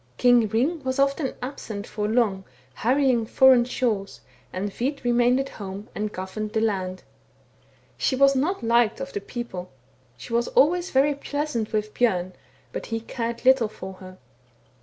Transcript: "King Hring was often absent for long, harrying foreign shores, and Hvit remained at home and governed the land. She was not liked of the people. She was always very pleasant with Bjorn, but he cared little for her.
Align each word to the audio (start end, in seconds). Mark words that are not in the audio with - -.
"King 0.17 0.49
Hring 0.49 0.83
was 0.83 0.97
often 0.97 1.35
absent 1.43 1.85
for 1.85 2.07
long, 2.07 2.43
harrying 2.73 3.27
foreign 3.27 3.65
shores, 3.65 4.21
and 4.51 4.71
Hvit 4.71 5.03
remained 5.03 5.39
at 5.39 5.49
home 5.49 5.89
and 5.93 6.11
governed 6.11 6.53
the 6.53 6.59
land. 6.59 7.03
She 7.99 8.15
was 8.15 8.35
not 8.35 8.63
liked 8.63 8.99
of 8.99 9.13
the 9.13 9.21
people. 9.21 9.69
She 10.17 10.33
was 10.33 10.47
always 10.47 10.89
very 10.89 11.13
pleasant 11.13 11.71
with 11.71 11.93
Bjorn, 11.93 12.33
but 12.71 12.87
he 12.87 12.99
cared 13.01 13.45
little 13.45 13.67
for 13.69 13.93
her. 14.01 14.17